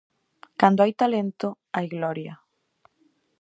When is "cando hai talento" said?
0.59-1.47